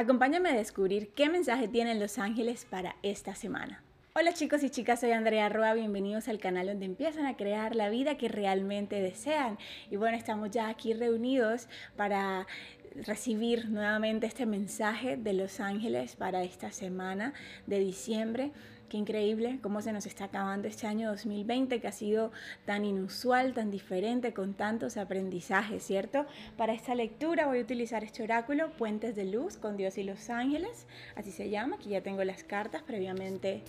Acompáñame 0.00 0.48
a 0.48 0.56
descubrir 0.56 1.10
qué 1.10 1.28
mensaje 1.28 1.68
tienen 1.68 2.00
los 2.00 2.18
ángeles 2.18 2.64
para 2.64 2.96
esta 3.02 3.34
semana. 3.34 3.82
Hola 4.14 4.32
chicos 4.32 4.62
y 4.62 4.70
chicas, 4.70 5.00
soy 5.00 5.10
Andrea 5.10 5.50
Roa, 5.50 5.74
bienvenidos 5.74 6.26
al 6.28 6.38
canal 6.38 6.68
donde 6.68 6.86
empiezan 6.86 7.26
a 7.26 7.36
crear 7.36 7.76
la 7.76 7.90
vida 7.90 8.16
que 8.16 8.28
realmente 8.28 9.02
desean. 9.02 9.58
Y 9.90 9.96
bueno, 9.96 10.16
estamos 10.16 10.52
ya 10.52 10.70
aquí 10.70 10.94
reunidos 10.94 11.68
para 11.98 12.46
recibir 12.94 13.68
nuevamente 13.68 14.26
este 14.26 14.46
mensaje 14.46 15.18
de 15.18 15.34
los 15.34 15.60
ángeles 15.60 16.16
para 16.16 16.44
esta 16.44 16.72
semana 16.72 17.34
de 17.66 17.80
diciembre. 17.80 18.52
Qué 18.90 18.96
increíble 18.96 19.60
cómo 19.62 19.82
se 19.82 19.92
nos 19.92 20.04
está 20.04 20.24
acabando 20.24 20.66
este 20.66 20.88
año 20.88 21.10
2020 21.10 21.80
que 21.80 21.86
ha 21.86 21.92
sido 21.92 22.32
tan 22.64 22.84
inusual, 22.84 23.54
tan 23.54 23.70
diferente, 23.70 24.34
con 24.34 24.54
tantos 24.54 24.96
aprendizajes, 24.96 25.84
¿cierto? 25.84 26.26
Para 26.56 26.72
esta 26.72 26.96
lectura 26.96 27.46
voy 27.46 27.60
a 27.60 27.62
utilizar 27.62 28.02
este 28.02 28.24
oráculo, 28.24 28.72
Puentes 28.72 29.14
de 29.14 29.26
Luz 29.26 29.58
con 29.58 29.76
Dios 29.76 29.96
y 29.96 30.02
los 30.02 30.28
Ángeles, 30.28 30.88
así 31.14 31.30
se 31.30 31.50
llama, 31.50 31.76
aquí 31.76 31.90
ya 31.90 32.02
tengo 32.02 32.24
las 32.24 32.42
cartas 32.42 32.82
previamente 32.82 33.62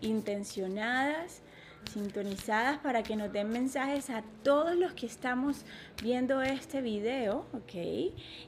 intencionadas 0.00 1.42
sintonizadas 1.86 2.78
para 2.78 3.02
que 3.02 3.16
nos 3.16 3.32
den 3.32 3.50
mensajes 3.50 4.10
a 4.10 4.22
todos 4.42 4.76
los 4.76 4.92
que 4.92 5.06
estamos 5.06 5.64
viendo 6.02 6.42
este 6.42 6.80
video, 6.82 7.46
¿ok? 7.52 7.74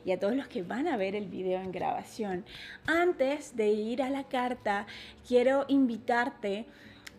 Y 0.05 0.13
a 0.13 0.19
todos 0.19 0.35
los 0.35 0.49
que 0.49 0.63
van 0.63 0.89
a 0.89 0.97
ver 0.97 1.15
el 1.15 1.29
video 1.29 1.61
en 1.61 1.73
grabación. 1.73 2.45
Antes 2.87 3.57
de 3.57 3.69
ir 3.69 4.03
a 4.03 4.11
la 4.11 4.25
carta, 4.25 4.87
quiero 5.27 5.65
invitarte 5.69 6.67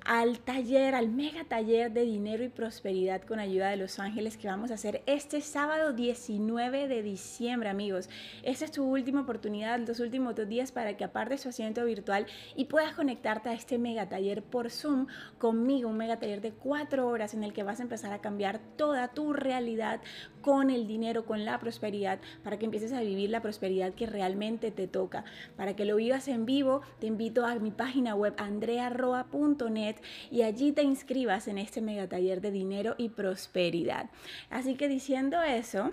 al 0.07 0.39
taller, 0.39 0.95
al 0.95 1.09
mega 1.09 1.43
taller 1.43 1.91
de 1.91 2.03
dinero 2.03 2.41
y 2.41 2.47
prosperidad 2.47 3.23
con 3.23 3.39
ayuda 3.39 3.69
de 3.69 3.75
los 3.75 3.99
ángeles 3.99 4.37
que 4.37 4.47
vamos 4.47 4.71
a 4.71 4.75
hacer 4.75 5.03
este 5.05 5.41
sábado 5.41 5.91
19 5.91 6.87
de 6.87 7.03
diciembre, 7.03 7.67
amigos. 7.67 8.09
Esta 8.41 8.63
es 8.63 8.71
tu 8.71 8.85
última 8.85 9.21
oportunidad, 9.21 9.85
los 9.85 9.99
últimos 9.99 10.33
dos 10.33 10.47
días 10.47 10.71
para 10.71 10.95
que 10.95 11.03
apartes 11.03 11.41
su 11.41 11.49
asiento 11.49 11.83
virtual 11.83 12.25
y 12.55 12.65
puedas 12.65 12.95
conectarte 12.95 13.49
a 13.49 13.53
este 13.53 13.77
mega 13.77 14.07
taller 14.07 14.43
por 14.43 14.71
Zoom 14.71 15.07
conmigo, 15.39 15.89
un 15.89 15.97
mega 15.97 16.17
taller 16.17 16.39
de 16.39 16.53
cuatro 16.53 17.05
horas 17.09 17.33
en 17.33 17.43
el 17.43 17.51
que 17.51 17.63
vas 17.63 17.81
a 17.81 17.83
empezar 17.83 18.13
a 18.13 18.21
cambiar 18.21 18.59
toda 18.77 19.09
tu 19.09 19.33
realidad 19.33 19.99
con 20.39 20.69
el 20.69 20.87
dinero, 20.87 21.25
con 21.25 21.43
la 21.43 21.59
prosperidad, 21.59 22.19
para 22.45 22.57
que 22.57 22.63
empieces 22.63 22.93
a 22.93 23.01
vivir 23.01 23.29
la 23.29 23.41
prosperidad 23.41 23.93
que 23.93 24.05
realmente 24.05 24.71
te 24.71 24.87
toca. 24.87 25.25
Para 25.57 25.75
que 25.75 25.83
lo 25.83 25.97
vivas 25.97 26.29
en 26.29 26.45
vivo, 26.45 26.79
te 26.99 27.07
invito 27.07 27.45
a 27.45 27.55
mi 27.55 27.71
página 27.71 28.15
web 28.15 28.33
andrearroa.net 28.37 29.96
y 30.31 30.43
allí 30.43 30.71
te 30.71 30.83
inscribas 30.83 31.47
en 31.47 31.57
este 31.57 31.81
mega 31.81 32.07
taller 32.07 32.41
de 32.41 32.51
dinero 32.51 32.95
y 32.97 33.09
prosperidad. 33.09 34.09
Así 34.49 34.75
que 34.75 34.87
diciendo 34.87 35.41
eso, 35.41 35.91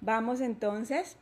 vamos 0.00 0.40
entonces 0.40 1.16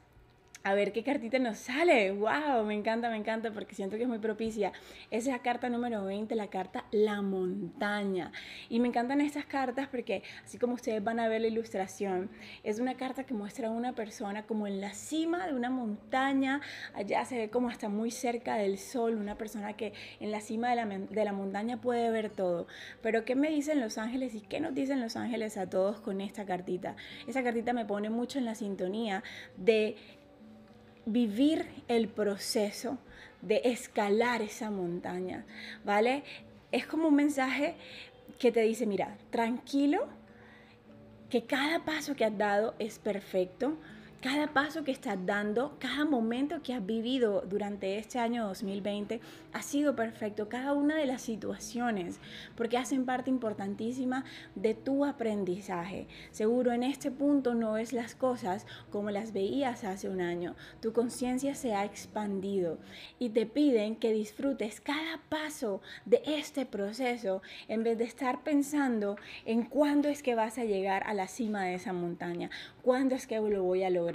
a 0.65 0.73
ver 0.75 0.93
qué 0.93 1.03
cartita 1.03 1.39
nos 1.39 1.59
sale. 1.59 2.11
¡Wow! 2.11 2.65
Me 2.65 2.73
encanta, 2.73 3.11
me 3.11 3.19
encanta 3.19 3.53
porque 3.53 3.75
siento 3.75 3.97
que 3.97 4.05
es 4.05 4.09
muy 4.09 4.19
propicia. 4.19 4.73
Esa 5.11 5.29
es 5.29 5.37
la 5.37 5.41
carta 5.41 5.69
número 5.69 6.03
20, 6.07 6.35
la 6.35 6.49
carta 6.49 6.87
La 6.91 7.21
Montaña. 7.21 8.33
Y 8.71 8.81
me 8.81 8.89
encantan 8.89 9.21
estas 9.21 9.45
cartas 9.45 9.89
porque, 9.89 10.23
así 10.43 10.57
como 10.57 10.73
ustedes 10.73 11.05
van 11.05 11.21
a 11.21 11.29
ver 11.29 11.43
la 11.43 11.49
ilustración, 11.49 12.31
es 12.63 12.81
una 12.81 12.95
carta 12.95 13.25
que 13.25 13.35
muestra 13.35 13.69
a 13.69 13.71
una 13.73 13.93
persona 13.93 14.45
como 14.45 14.67
en 14.67 14.81
la 14.81 14.95
cima 14.95 15.47
de 15.47 15.53
una 15.53 15.69
montaña. 15.69 16.63
Allá 16.95 17.27
se 17.27 17.37
ve 17.37 17.51
como 17.51 17.69
hasta 17.69 17.91
muy 17.91 18.11
cerca 18.11 18.57
del 18.57 18.79
sol, 18.79 19.17
una 19.17 19.37
persona 19.37 19.75
que 19.75 19.93
en 20.19 20.31
la 20.31 20.41
cima 20.41 20.71
de 20.71 20.77
la, 20.77 20.87
de 20.87 21.25
la 21.27 21.35
montaña 21.35 21.83
puede 21.83 22.11
ver 22.11 22.31
todo. 22.31 22.67
Pero, 23.03 23.27
¿qué 23.27 23.35
me 23.35 23.51
dicen 23.51 23.83
los 23.83 23.99
ángeles 23.99 24.35
y 24.35 24.41
qué 24.41 24.61
nos 24.61 24.75
dicen 24.75 25.03
los 25.03 25.17
ángeles 25.17 25.59
a 25.59 25.69
todos 25.69 26.01
con 26.01 26.23
esta 26.23 26.47
cartita? 26.47 26.97
Esa 27.27 27.43
cartita 27.43 27.75
me 27.75 27.85
pone 27.85 28.09
mucho 28.09 28.39
en 28.39 28.47
la 28.47 28.55
sintonía 28.55 29.23
de 29.59 29.97
vivir 31.07 31.67
el 31.89 32.09
proceso 32.09 32.99
de 33.43 33.61
escalar 33.65 34.43
esa 34.43 34.71
montaña, 34.71 35.45
¿vale? 35.85 36.25
Es 36.73 36.87
como 36.87 37.09
un 37.09 37.15
mensaje 37.15 37.75
que 38.39 38.51
te 38.51 38.63
dice, 38.63 38.87
mira, 38.87 39.17
tranquilo, 39.31 40.07
que 41.31 41.45
cada 41.45 41.85
paso 41.85 42.15
que 42.15 42.25
has 42.25 42.37
dado 42.37 42.75
es 42.79 42.99
perfecto, 42.99 43.77
cada 44.25 44.47
paso 44.47 44.85
que 44.85 44.91
estás 44.91 45.19
dando, 45.27 45.77
cada 45.79 46.07
momento 46.07 46.63
que 46.63 46.73
has 46.73 46.87
vivido 46.87 47.43
durante 47.43 47.99
este 47.99 48.19
año 48.19 48.47
2020 48.47 49.21
ha 49.53 49.61
sido 49.61 49.95
perfecto, 49.95 50.49
cada 50.49 50.73
una 50.73 50.97
de 50.97 51.05
las 51.05 51.21
situaciones, 51.21 52.21
porque 52.57 52.79
hacen 52.79 53.05
parte 53.05 53.29
importantísima 53.29 54.25
de 54.55 54.73
tu 54.73 55.05
aprendizaje. 55.05 56.09
Seguro 56.31 56.73
en 56.73 56.85
este 56.85 57.11
punto 57.11 57.55
no 57.55 57.75
ves 57.75 57.93
las 57.93 58.15
cosas 58.15 58.67
como 58.89 59.11
las 59.11 59.35
veías 59.35 59.85
hace 59.85 60.09
un 60.09 60.23
año, 60.23 60.57
tu 60.81 60.95
conciencia 60.95 61.55
se 61.55 61.75
ha 61.75 61.85
expandido 61.85 62.79
y 63.19 63.29
te 63.29 63.45
piden 63.45 63.95
que 63.95 64.15
disfrutes 64.15 64.81
cada 64.81 65.21
paso 65.29 65.83
de 66.07 66.23
este 66.25 66.65
proceso 66.65 67.43
en 67.69 67.85
vez 67.85 67.99
de 67.99 68.05
estar 68.05 68.43
pensando 68.43 69.17
en 69.45 69.65
cuándo 69.65 70.09
es 70.09 70.23
que 70.23 70.35
vas 70.35 70.57
a 70.57 70.65
llegar 70.65 71.03
a 71.07 71.13
la 71.13 71.29
cima 71.29 71.65
de 71.65 71.75
esa 71.75 71.93
montaña, 71.93 72.49
cuándo 72.81 73.15
es 73.15 73.27
que 73.27 73.39
lo 73.39 73.63
voy 73.63 73.83
a 73.83 73.91
lograr 73.91 74.14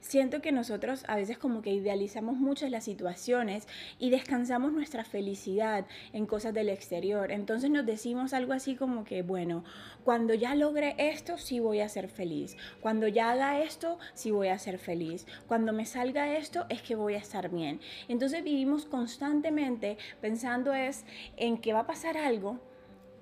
Siento 0.00 0.40
que 0.42 0.52
nosotros 0.52 1.04
a 1.08 1.16
veces 1.16 1.38
como 1.38 1.62
que 1.62 1.70
idealizamos 1.70 2.36
mucho 2.36 2.68
las 2.68 2.84
situaciones 2.84 3.68
y 3.98 4.10
descansamos 4.10 4.72
nuestra 4.72 5.04
felicidad 5.04 5.86
en 6.12 6.26
cosas 6.26 6.52
del 6.52 6.68
exterior. 6.68 7.30
Entonces 7.30 7.70
nos 7.70 7.86
decimos 7.86 8.32
algo 8.32 8.52
así 8.52 8.74
como 8.74 9.04
que, 9.04 9.22
bueno, 9.22 9.64
cuando 10.04 10.34
ya 10.34 10.54
logre 10.54 10.94
esto, 10.98 11.38
sí 11.38 11.60
voy 11.60 11.80
a 11.80 11.88
ser 11.88 12.08
feliz. 12.08 12.56
Cuando 12.80 13.06
ya 13.08 13.30
haga 13.30 13.60
esto, 13.60 13.98
sí 14.14 14.30
voy 14.30 14.48
a 14.48 14.58
ser 14.58 14.78
feliz. 14.78 15.26
Cuando 15.46 15.72
me 15.72 15.86
salga 15.86 16.36
esto, 16.36 16.66
es 16.68 16.82
que 16.82 16.96
voy 16.96 17.14
a 17.14 17.18
estar 17.18 17.48
bien. 17.50 17.80
Entonces 18.08 18.42
vivimos 18.42 18.84
constantemente 18.84 19.98
pensando 20.20 20.74
es 20.74 21.04
en 21.36 21.58
que 21.58 21.72
va 21.72 21.80
a 21.80 21.86
pasar 21.86 22.16
algo 22.16 22.58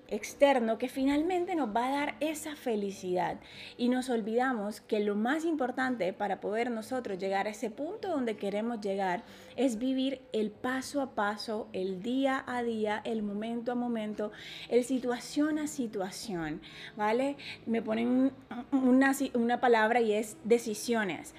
externo 0.09 0.79
que 0.79 0.89
finalmente 0.89 1.55
nos 1.55 1.75
va 1.75 1.89
a 1.89 1.91
dar 1.91 2.15
esa 2.21 2.57
felicidad. 2.57 3.39
Y 3.77 3.89
nos 3.89 4.11
olvidamos 4.11 4.81
que 4.81 5.01
lo 5.01 5.15
más 5.17 5.45
importante 5.45 6.13
para 6.13 6.41
poder 6.41 6.71
nosotros 6.71 7.19
llegar 7.19 7.47
a 7.47 7.51
ese 7.51 7.71
punto 7.71 8.09
donde 8.09 8.37
queremos 8.37 8.81
llegar 8.81 9.25
es 9.57 9.79
vivir 9.79 10.21
el 10.33 10.51
paso 10.51 11.01
a 11.01 11.15
paso, 11.15 11.69
el 11.73 12.03
día 12.03 12.45
a 12.47 12.63
día, 12.63 13.01
el 13.05 13.23
momento 13.23 13.73
a 13.73 13.75
momento, 13.75 14.33
el 14.69 14.85
situación 14.85 15.59
a 15.59 15.67
situación, 15.67 16.61
¿vale? 16.97 17.37
Me 17.67 17.83
ponen 17.83 18.33
una, 18.73 19.13
una 19.35 19.61
palabra 19.61 20.01
y 20.01 20.13
es 20.13 20.37
decisiones. 20.45 21.35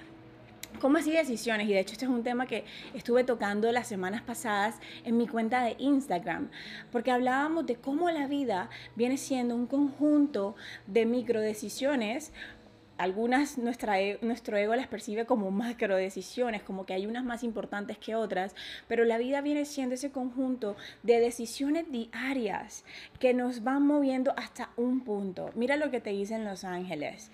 ¿Cómo 0.80 0.98
así 0.98 1.10
decisiones? 1.10 1.68
Y 1.68 1.72
de 1.72 1.80
hecho 1.80 1.92
este 1.92 2.04
es 2.04 2.10
un 2.10 2.22
tema 2.22 2.46
que 2.46 2.64
estuve 2.92 3.24
tocando 3.24 3.70
las 3.72 3.86
semanas 3.86 4.22
pasadas 4.22 4.76
en 5.04 5.16
mi 5.16 5.26
cuenta 5.26 5.62
de 5.62 5.76
Instagram, 5.78 6.50
porque 6.92 7.10
hablábamos 7.10 7.66
de 7.66 7.76
cómo 7.76 8.10
la 8.10 8.26
vida 8.26 8.68
viene 8.94 9.16
siendo 9.16 9.54
un 9.54 9.66
conjunto 9.66 10.54
de 10.86 11.06
micro 11.06 11.40
decisiones. 11.40 12.32
Algunas 12.98 13.58
nuestra, 13.58 14.00
e, 14.00 14.18
nuestro 14.22 14.56
ego 14.56 14.74
las 14.74 14.86
percibe 14.86 15.24
como 15.24 15.50
macro 15.50 15.96
decisiones, 15.96 16.62
como 16.62 16.84
que 16.84 16.94
hay 16.94 17.06
unas 17.06 17.24
más 17.24 17.42
importantes 17.42 17.98
que 17.98 18.14
otras, 18.14 18.54
pero 18.88 19.04
la 19.04 19.18
vida 19.18 19.40
viene 19.42 19.66
siendo 19.66 19.94
ese 19.94 20.10
conjunto 20.10 20.76
de 21.02 21.20
decisiones 21.20 21.90
diarias 21.90 22.84
que 23.18 23.34
nos 23.34 23.62
van 23.64 23.86
moviendo 23.86 24.34
hasta 24.36 24.70
un 24.76 25.00
punto. 25.00 25.50
Mira 25.54 25.76
lo 25.76 25.90
que 25.90 26.00
te 26.00 26.10
dicen 26.10 26.44
los 26.44 26.64
ángeles. 26.64 27.30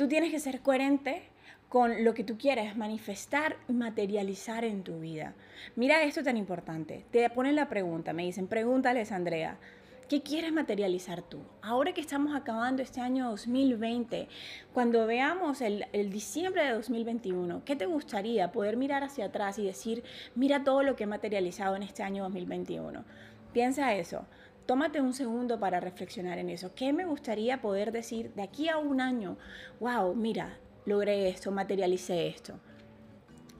Tú 0.00 0.08
tienes 0.08 0.30
que 0.30 0.40
ser 0.40 0.62
coherente 0.62 1.24
con 1.68 2.04
lo 2.04 2.14
que 2.14 2.24
tú 2.24 2.38
quieres 2.38 2.74
manifestar 2.74 3.58
y 3.68 3.74
materializar 3.74 4.64
en 4.64 4.82
tu 4.82 4.98
vida. 4.98 5.34
Mira 5.76 6.02
esto 6.04 6.22
tan 6.22 6.38
importante. 6.38 7.04
Te 7.10 7.28
ponen 7.28 7.54
la 7.54 7.68
pregunta, 7.68 8.14
me 8.14 8.22
dicen, 8.22 8.46
pregúntales, 8.46 9.12
Andrea, 9.12 9.58
¿qué 10.08 10.22
quieres 10.22 10.54
materializar 10.54 11.20
tú? 11.20 11.40
Ahora 11.60 11.92
que 11.92 12.00
estamos 12.00 12.34
acabando 12.34 12.80
este 12.80 13.02
año 13.02 13.28
2020, 13.28 14.26
cuando 14.72 15.06
veamos 15.06 15.60
el, 15.60 15.84
el 15.92 16.10
diciembre 16.10 16.64
de 16.64 16.72
2021, 16.72 17.62
¿qué 17.66 17.76
te 17.76 17.84
gustaría 17.84 18.52
poder 18.52 18.78
mirar 18.78 19.04
hacia 19.04 19.26
atrás 19.26 19.58
y 19.58 19.66
decir, 19.66 20.02
mira 20.34 20.64
todo 20.64 20.82
lo 20.82 20.96
que 20.96 21.04
he 21.04 21.06
materializado 21.06 21.76
en 21.76 21.82
este 21.82 22.02
año 22.02 22.22
2021? 22.22 23.04
Piensa 23.52 23.94
eso. 23.94 24.24
Tómate 24.70 25.00
un 25.00 25.14
segundo 25.14 25.58
para 25.58 25.80
reflexionar 25.80 26.38
en 26.38 26.48
eso. 26.48 26.76
¿Qué 26.76 26.92
me 26.92 27.04
gustaría 27.04 27.60
poder 27.60 27.90
decir 27.90 28.32
de 28.34 28.42
aquí 28.42 28.68
a 28.68 28.76
un 28.78 29.00
año? 29.00 29.36
Wow, 29.80 30.14
mira, 30.14 30.58
logré 30.86 31.28
esto, 31.28 31.50
materialicé 31.50 32.28
esto. 32.28 32.54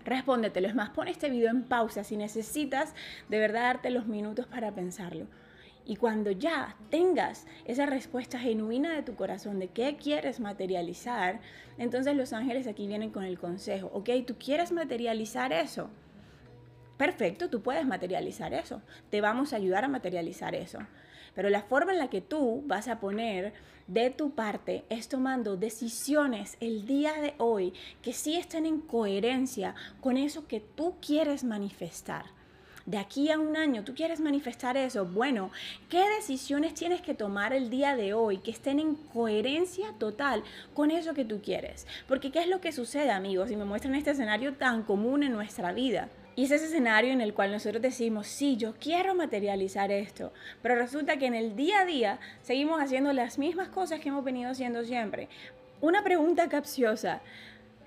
Respóndetelo. 0.04 0.68
Es 0.68 0.76
más, 0.76 0.90
pon 0.90 1.08
este 1.08 1.28
video 1.28 1.50
en 1.50 1.64
pausa 1.64 2.04
si 2.04 2.16
necesitas 2.16 2.94
de 3.28 3.40
verdad 3.40 3.62
darte 3.62 3.90
los 3.90 4.06
minutos 4.06 4.46
para 4.46 4.72
pensarlo. 4.72 5.26
Y 5.84 5.96
cuando 5.96 6.30
ya 6.30 6.76
tengas 6.90 7.48
esa 7.64 7.86
respuesta 7.86 8.38
genuina 8.38 8.94
de 8.94 9.02
tu 9.02 9.16
corazón 9.16 9.58
de 9.58 9.66
qué 9.66 9.96
quieres 9.96 10.38
materializar, 10.38 11.40
entonces 11.76 12.14
los 12.14 12.32
ángeles 12.32 12.68
aquí 12.68 12.86
vienen 12.86 13.10
con 13.10 13.24
el 13.24 13.36
consejo. 13.36 13.90
Ok, 13.92 14.10
tú 14.28 14.36
quieres 14.38 14.70
materializar 14.70 15.52
eso 15.52 15.90
perfecto, 17.00 17.48
tú 17.48 17.62
puedes 17.62 17.86
materializar 17.86 18.52
eso. 18.52 18.82
Te 19.08 19.22
vamos 19.22 19.54
a 19.54 19.56
ayudar 19.56 19.86
a 19.86 19.88
materializar 19.88 20.54
eso. 20.54 20.80
Pero 21.34 21.48
la 21.48 21.62
forma 21.62 21.92
en 21.92 21.98
la 21.98 22.10
que 22.10 22.20
tú 22.20 22.62
vas 22.66 22.88
a 22.88 23.00
poner 23.00 23.54
de 23.86 24.10
tu 24.10 24.34
parte 24.34 24.84
es 24.90 25.08
tomando 25.08 25.56
decisiones 25.56 26.58
el 26.60 26.84
día 26.84 27.14
de 27.14 27.32
hoy 27.38 27.72
que 28.02 28.12
sí 28.12 28.36
estén 28.36 28.66
en 28.66 28.82
coherencia 28.82 29.74
con 30.02 30.18
eso 30.18 30.46
que 30.46 30.60
tú 30.60 30.96
quieres 31.00 31.42
manifestar 31.42 32.26
de 32.84 32.98
aquí 32.98 33.30
a 33.30 33.38
un 33.38 33.56
año 33.56 33.84
tú 33.84 33.94
quieres 33.94 34.20
manifestar 34.20 34.76
eso, 34.76 35.06
bueno, 35.06 35.50
¿qué 35.88 36.02
decisiones 36.16 36.74
tienes 36.74 37.00
que 37.00 37.14
tomar 37.14 37.52
el 37.52 37.70
día 37.70 37.94
de 37.94 38.14
hoy 38.14 38.38
que 38.38 38.50
estén 38.50 38.80
en 38.80 38.94
coherencia 38.94 39.94
total 39.98 40.42
con 40.74 40.90
eso 40.90 41.14
que 41.14 41.24
tú 41.24 41.40
quieres? 41.40 41.86
Porque 42.08 42.32
¿qué 42.32 42.40
es 42.40 42.48
lo 42.48 42.60
que 42.60 42.72
sucede, 42.72 43.10
amigos? 43.10 43.50
Y 43.50 43.56
me 43.56 43.64
muestran 43.64 43.94
este 43.94 44.10
escenario 44.10 44.54
tan 44.54 44.82
común 44.82 45.22
en 45.22 45.32
nuestra 45.32 45.72
vida. 45.72 46.08
Y 46.40 46.44
es 46.44 46.52
ese 46.52 46.64
escenario 46.64 47.12
en 47.12 47.20
el 47.20 47.34
cual 47.34 47.52
nosotros 47.52 47.82
decimos, 47.82 48.26
sí, 48.26 48.56
yo 48.56 48.72
quiero 48.80 49.14
materializar 49.14 49.90
esto, 49.90 50.32
pero 50.62 50.74
resulta 50.74 51.18
que 51.18 51.26
en 51.26 51.34
el 51.34 51.54
día 51.54 51.80
a 51.80 51.84
día 51.84 52.18
seguimos 52.40 52.80
haciendo 52.80 53.12
las 53.12 53.38
mismas 53.38 53.68
cosas 53.68 54.00
que 54.00 54.08
hemos 54.08 54.24
venido 54.24 54.50
haciendo 54.50 54.82
siempre. 54.82 55.28
Una 55.82 56.02
pregunta 56.02 56.48
capciosa. 56.48 57.20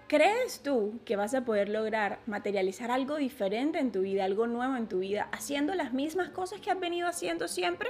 ¿Crees 0.07 0.59
tú 0.59 1.00
que 1.03 1.15
vas 1.15 1.33
a 1.33 1.41
poder 1.41 1.67
lograr 1.67 2.19
materializar 2.27 2.91
algo 2.91 3.15
diferente 3.15 3.79
en 3.79 3.91
tu 3.91 4.01
vida, 4.01 4.23
algo 4.23 4.45
nuevo 4.45 4.75
en 4.77 4.88
tu 4.88 4.99
vida, 4.99 5.29
haciendo 5.31 5.73
las 5.73 5.91
mismas 5.91 6.29
cosas 6.29 6.61
que 6.61 6.69
has 6.69 6.79
venido 6.79 7.07
haciendo 7.07 7.47
siempre? 7.47 7.89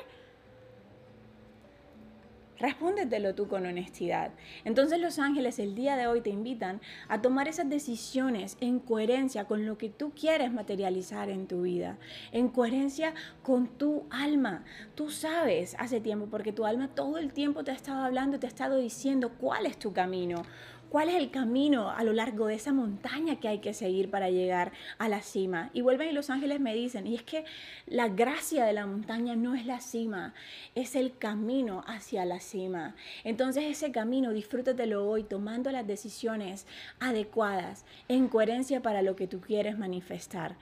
Respóndetelo 2.60 3.36
tú 3.36 3.48
con 3.48 3.66
honestidad. 3.66 4.32
Entonces 4.64 5.00
los 5.00 5.20
ángeles 5.20 5.60
el 5.60 5.76
día 5.76 5.96
de 5.96 6.08
hoy 6.08 6.22
te 6.22 6.30
invitan 6.30 6.82
a 7.08 7.22
tomar 7.22 7.48
esas 7.48 7.70
decisiones 7.70 8.58
en 8.62 8.80
coherencia 8.80 9.46
con 9.46 9.66
lo 9.66 9.78
que 9.78 9.90
tú 9.90 10.12
quieres 10.12 10.52
materializar 10.52 11.30
en 11.30 11.48
tu 11.48 11.64
vida, 11.64 11.98
en 12.32 12.50
coherencia 12.50 13.14
con 13.42 13.68
tu 13.68 14.06
alma. 14.10 14.64
Tú 14.96 15.10
sabes 15.10 15.76
hace 15.80 16.00
tiempo, 16.00 16.28
porque 16.30 16.54
tu 16.54 16.66
alma 16.66 16.90
todo 16.90 17.18
el 17.18 17.34
tiempo 17.34 17.64
te 17.64 17.72
ha 17.72 17.76
estado 17.76 18.04
hablando, 18.04 18.40
te 18.40 18.46
ha 18.46 18.50
estado 18.50 18.78
diciendo 18.78 19.32
cuál 19.38 19.66
es 19.66 19.78
tu 19.78 19.94
camino, 19.94 20.44
cuál 20.94 21.10
es 21.10 21.16
el 21.16 21.32
camino 21.32 21.90
a 21.90 22.04
lo 22.04 22.14
largo 22.14 22.46
de 22.46 22.54
esa 22.54 22.72
montaña 22.72 23.40
que 23.40 23.48
hay 23.48 23.58
que 23.58 23.74
seguir 23.74 24.12
para 24.12 24.30
llegar 24.30 24.74
a 25.00 25.10
la 25.10 25.24
cima. 25.24 25.72
Y 25.74 25.82
vuelven 25.82 26.10
y 26.10 26.12
los 26.12 26.30
ángeles 26.30 26.60
me 26.60 26.76
dicen, 26.76 27.08
y 27.08 27.16
es 27.16 27.24
que 27.24 27.46
la 27.88 28.10
gracia 28.10 28.64
de 28.64 28.74
la 28.74 28.86
montaña 28.86 29.36
no 29.36 29.56
es 29.56 29.66
la 29.66 29.82
cima, 29.82 30.36
es 30.76 30.96
el 30.96 31.18
camino 31.18 31.84
hacia 31.88 32.26
la 32.26 32.40
cima. 32.40 32.94
Entonces 33.24 33.64
ese 33.64 33.92
camino 33.92 34.34
disfrútatelo 34.34 35.10
hoy 35.10 35.24
tomando 35.24 35.72
las 35.72 35.88
decisiones 35.88 36.68
adecuadas, 37.00 37.86
en 38.08 38.28
coherencia 38.28 38.84
para 38.84 39.02
lo 39.02 39.16
que 39.16 39.26
tú 39.26 39.42
quieres 39.42 39.80
manifestar 39.80 40.58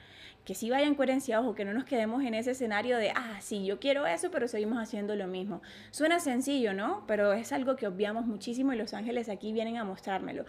que 0.45 0.55
sí 0.55 0.69
vaya 0.69 0.87
en 0.87 0.95
coherencia, 0.95 1.39
ojo, 1.39 1.53
que 1.53 1.65
no 1.65 1.73
nos 1.73 1.85
quedemos 1.85 2.23
en 2.23 2.33
ese 2.33 2.51
escenario 2.51 2.97
de, 2.97 3.11
ah, 3.11 3.37
sí, 3.41 3.65
yo 3.65 3.79
quiero 3.79 4.07
eso, 4.07 4.31
pero 4.31 4.47
seguimos 4.47 4.79
haciendo 4.79 5.15
lo 5.15 5.27
mismo. 5.27 5.61
Suena 5.91 6.19
sencillo, 6.19 6.73
¿no? 6.73 7.03
Pero 7.07 7.33
es 7.33 7.51
algo 7.51 7.75
que 7.75 7.87
obviamos 7.87 8.25
muchísimo 8.25 8.73
y 8.73 8.77
los 8.77 8.93
ángeles 8.93 9.29
aquí 9.29 9.53
vienen 9.53 9.77
a 9.77 9.83
mostrármelo. 9.83 10.45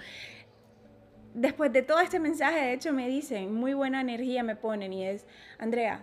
Después 1.35 1.73
de 1.73 1.83
todo 1.83 2.00
este 2.00 2.21
mensaje, 2.21 2.61
de 2.61 2.73
hecho, 2.73 2.93
me 2.93 3.09
dicen, 3.09 3.55
muy 3.55 3.75
buena 3.75 4.00
energía 4.00 4.43
me 4.43 4.56
ponen 4.56 4.93
y 4.93 5.05
es, 5.05 5.27
Andrea, 5.59 6.03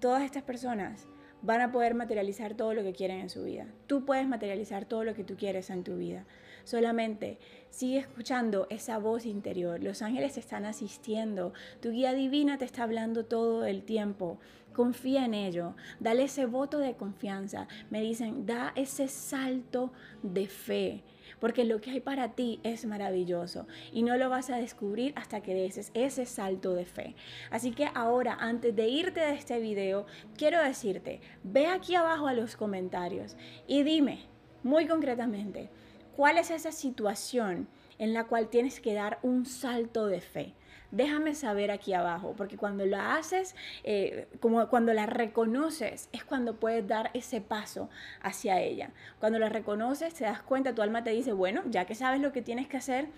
todas 0.00 0.22
estas 0.22 0.42
personas 0.42 1.08
van 1.42 1.60
a 1.60 1.72
poder 1.72 1.94
materializar 1.94 2.54
todo 2.54 2.74
lo 2.74 2.82
que 2.82 2.92
quieren 2.92 3.20
en 3.20 3.30
su 3.30 3.44
vida. 3.44 3.66
Tú 3.86 4.04
puedes 4.04 4.26
materializar 4.26 4.84
todo 4.84 5.04
lo 5.04 5.14
que 5.14 5.24
tú 5.24 5.36
quieres 5.36 5.70
en 5.70 5.84
tu 5.84 5.96
vida. 5.96 6.24
Solamente 6.64 7.38
sigue 7.70 7.98
escuchando 7.98 8.66
esa 8.70 8.98
voz 8.98 9.24
interior. 9.24 9.82
Los 9.82 10.02
ángeles 10.02 10.34
te 10.34 10.40
están 10.40 10.64
asistiendo. 10.64 11.52
Tu 11.80 11.90
guía 11.90 12.12
divina 12.12 12.58
te 12.58 12.64
está 12.64 12.82
hablando 12.82 13.24
todo 13.24 13.64
el 13.64 13.84
tiempo. 13.84 14.38
Confía 14.72 15.24
en 15.24 15.34
ello. 15.34 15.74
Dale 15.98 16.24
ese 16.24 16.46
voto 16.46 16.78
de 16.78 16.94
confianza. 16.94 17.68
Me 17.90 18.00
dicen, 18.00 18.44
da 18.46 18.72
ese 18.76 19.08
salto 19.08 19.92
de 20.22 20.46
fe 20.46 21.02
porque 21.40 21.64
lo 21.64 21.80
que 21.80 21.90
hay 21.90 22.00
para 22.00 22.32
ti 22.32 22.60
es 22.62 22.84
maravilloso 22.84 23.66
y 23.92 24.02
no 24.02 24.16
lo 24.16 24.28
vas 24.28 24.50
a 24.50 24.56
descubrir 24.56 25.12
hasta 25.16 25.40
que 25.40 25.54
des 25.54 25.90
ese 25.94 26.26
salto 26.26 26.74
de 26.74 26.84
fe. 26.84 27.14
Así 27.50 27.72
que 27.72 27.88
ahora, 27.94 28.36
antes 28.40 28.74
de 28.74 28.88
irte 28.88 29.20
de 29.20 29.34
este 29.34 29.60
video, 29.60 30.06
quiero 30.36 30.62
decirte, 30.62 31.20
ve 31.42 31.66
aquí 31.66 31.94
abajo 31.94 32.26
a 32.26 32.34
los 32.34 32.56
comentarios 32.56 33.36
y 33.66 33.82
dime 33.82 34.26
muy 34.62 34.86
concretamente, 34.86 35.70
¿cuál 36.16 36.38
es 36.38 36.50
esa 36.50 36.72
situación 36.72 37.68
en 37.98 38.12
la 38.12 38.24
cual 38.24 38.48
tienes 38.48 38.80
que 38.80 38.94
dar 38.94 39.18
un 39.22 39.46
salto 39.46 40.06
de 40.06 40.20
fe? 40.20 40.54
Déjame 40.90 41.34
saber 41.34 41.70
aquí 41.70 41.92
abajo, 41.92 42.34
porque 42.36 42.56
cuando 42.56 42.86
la 42.86 43.16
haces, 43.16 43.54
eh, 43.84 44.26
como 44.40 44.68
cuando 44.68 44.92
la 44.94 45.06
reconoces, 45.06 46.08
es 46.12 46.24
cuando 46.24 46.56
puedes 46.56 46.86
dar 46.86 47.10
ese 47.14 47.40
paso 47.40 47.90
hacia 48.22 48.60
ella. 48.60 48.90
Cuando 49.20 49.38
la 49.38 49.48
reconoces, 49.48 50.14
te 50.14 50.24
das 50.24 50.42
cuenta, 50.42 50.74
tu 50.74 50.82
alma 50.82 51.04
te 51.04 51.10
dice, 51.10 51.32
bueno, 51.32 51.62
ya 51.66 51.84
que 51.84 51.94
sabes 51.94 52.20
lo 52.20 52.32
que 52.32 52.42
tienes 52.42 52.68
que 52.68 52.76
hacer, 52.76 53.08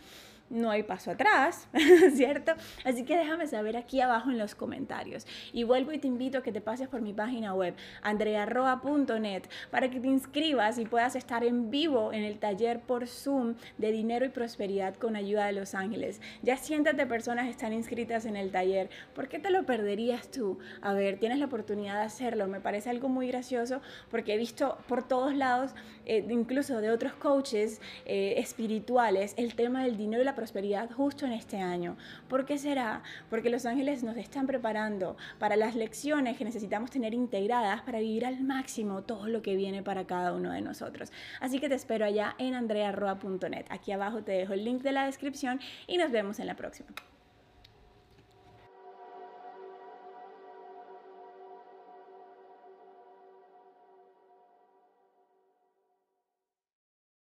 no 0.50 0.70
hay 0.70 0.82
paso 0.82 1.12
atrás, 1.12 1.68
¿cierto? 2.14 2.52
Así 2.84 3.04
que 3.04 3.16
déjame 3.16 3.46
saber 3.46 3.76
aquí 3.76 4.00
abajo 4.00 4.30
en 4.30 4.38
los 4.38 4.54
comentarios. 4.54 5.26
Y 5.52 5.64
vuelvo 5.64 5.92
y 5.92 5.98
te 5.98 6.08
invito 6.08 6.38
a 6.38 6.42
que 6.42 6.52
te 6.52 6.60
pases 6.60 6.88
por 6.88 7.00
mi 7.00 7.12
página 7.12 7.54
web, 7.54 7.74
andrearroa.net, 8.02 9.44
para 9.70 9.90
que 9.90 10.00
te 10.00 10.08
inscribas 10.08 10.78
y 10.78 10.84
puedas 10.84 11.16
estar 11.16 11.44
en 11.44 11.70
vivo 11.70 12.12
en 12.12 12.24
el 12.24 12.38
taller 12.38 12.80
por 12.80 13.06
Zoom 13.06 13.54
de 13.78 13.92
dinero 13.92 14.26
y 14.26 14.28
prosperidad 14.28 14.96
con 14.96 15.16
ayuda 15.16 15.46
de 15.46 15.52
los 15.52 15.74
ángeles. 15.74 16.20
Ya 16.42 16.56
siéntate 16.56 17.06
personas 17.06 17.48
están 17.48 17.72
inscritas 17.72 18.24
en 18.26 18.36
el 18.36 18.50
taller. 18.50 18.90
¿Por 19.14 19.28
qué 19.28 19.38
te 19.38 19.50
lo 19.50 19.64
perderías 19.64 20.30
tú? 20.30 20.58
A 20.80 20.92
ver, 20.92 21.18
tienes 21.18 21.38
la 21.38 21.46
oportunidad 21.46 21.94
de 21.94 22.04
hacerlo. 22.04 22.46
Me 22.48 22.60
parece 22.60 22.90
algo 22.90 23.08
muy 23.08 23.28
gracioso 23.28 23.80
porque 24.10 24.34
he 24.34 24.36
visto 24.36 24.78
por 24.88 25.06
todos 25.06 25.34
lados, 25.34 25.72
eh, 26.06 26.26
incluso 26.28 26.80
de 26.80 26.90
otros 26.90 27.12
coaches 27.14 27.80
eh, 28.06 28.34
espirituales, 28.38 29.34
el 29.36 29.54
tema 29.54 29.84
del 29.84 29.96
dinero 29.96 30.22
y 30.22 30.24
la 30.24 30.34
prosperidad 30.40 30.90
justo 30.90 31.26
en 31.26 31.32
este 31.32 31.58
año. 31.58 31.98
¿Por 32.26 32.46
qué 32.46 32.56
será? 32.56 33.02
Porque 33.28 33.50
los 33.50 33.66
ángeles 33.66 34.02
nos 34.02 34.16
están 34.16 34.46
preparando 34.46 35.18
para 35.38 35.54
las 35.54 35.74
lecciones 35.74 36.38
que 36.38 36.46
necesitamos 36.46 36.90
tener 36.90 37.12
integradas 37.12 37.82
para 37.82 37.98
vivir 37.98 38.24
al 38.24 38.40
máximo 38.40 39.02
todo 39.02 39.28
lo 39.28 39.42
que 39.42 39.54
viene 39.54 39.82
para 39.82 40.06
cada 40.06 40.32
uno 40.32 40.50
de 40.50 40.62
nosotros. 40.62 41.12
Así 41.40 41.60
que 41.60 41.68
te 41.68 41.74
espero 41.74 42.06
allá 42.06 42.36
en 42.38 42.54
andrearroa.net. 42.54 43.66
Aquí 43.68 43.92
abajo 43.92 44.22
te 44.22 44.32
dejo 44.32 44.54
el 44.54 44.64
link 44.64 44.80
de 44.80 44.92
la 44.92 45.04
descripción 45.04 45.60
y 45.86 45.98
nos 45.98 46.10
vemos 46.10 46.38
en 46.40 46.46
la 46.46 46.56
próxima. 46.56 46.88